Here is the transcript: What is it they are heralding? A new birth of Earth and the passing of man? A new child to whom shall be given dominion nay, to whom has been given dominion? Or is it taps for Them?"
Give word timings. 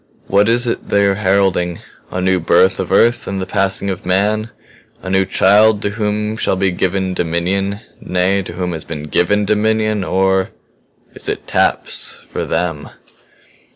What 0.25 0.49
is 0.49 0.65
it 0.65 0.89
they 0.89 1.05
are 1.05 1.13
heralding? 1.13 1.77
A 2.09 2.19
new 2.19 2.39
birth 2.39 2.79
of 2.79 2.91
Earth 2.91 3.27
and 3.27 3.39
the 3.39 3.45
passing 3.45 3.87
of 3.91 4.03
man? 4.03 4.49
A 5.03 5.11
new 5.11 5.27
child 5.27 5.83
to 5.83 5.91
whom 5.91 6.35
shall 6.37 6.55
be 6.55 6.71
given 6.71 7.13
dominion 7.13 7.81
nay, 8.01 8.41
to 8.41 8.53
whom 8.53 8.71
has 8.71 8.83
been 8.83 9.03
given 9.03 9.45
dominion? 9.45 10.03
Or 10.03 10.49
is 11.13 11.29
it 11.29 11.45
taps 11.45 12.13
for 12.13 12.45
Them?" 12.45 12.89